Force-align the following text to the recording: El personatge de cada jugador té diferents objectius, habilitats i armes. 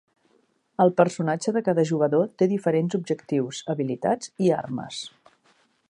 El 0.85 0.93
personatge 1.01 1.53
de 1.57 1.61
cada 1.67 1.85
jugador 1.89 2.25
té 2.43 2.47
diferents 2.55 2.99
objectius, 3.01 3.61
habilitats 3.75 4.33
i 4.47 4.53
armes. 4.65 5.05